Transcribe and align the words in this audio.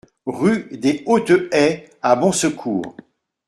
Rue 0.25 0.67
des 0.71 1.03
Hautes 1.05 1.53
Haies 1.53 1.87
à 2.01 2.15
Bonsecours 2.15 2.95